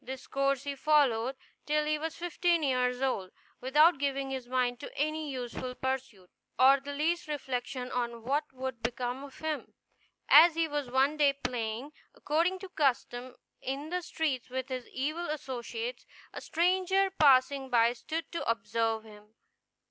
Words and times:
This 0.03 0.25
course 0.25 0.63
he 0.63 0.73
followed 0.73 1.35
till 1.67 1.85
he 1.85 1.99
was 1.99 2.15
fifteen 2.15 2.63
years 2.63 3.03
old, 3.03 3.29
without 3.59 3.99
giving 3.99 4.31
his 4.31 4.47
mind 4.47 4.79
to 4.79 4.91
any 4.97 5.29
useful 5.29 5.75
pursuit, 5.75 6.31
or 6.57 6.79
the 6.79 6.91
least 6.91 7.27
reflection 7.27 7.91
on 7.91 8.23
what 8.23 8.51
would 8.51 8.81
become 8.81 9.23
of 9.23 9.37
him. 9.37 9.75
As 10.27 10.55
he 10.55 10.67
was 10.67 10.89
one 10.89 11.17
day 11.17 11.33
playing, 11.33 11.91
according 12.15 12.57
to 12.61 12.69
custom, 12.69 13.35
in 13.61 13.91
the 13.91 14.01
street 14.01 14.49
with 14.49 14.69
his 14.69 14.89
evil 14.89 15.27
associates, 15.29 16.07
a 16.33 16.41
stranger 16.41 17.11
passing 17.19 17.69
by 17.69 17.93
stood 17.93 18.31
to 18.31 18.41
observe 18.49 19.03
him. 19.03 19.35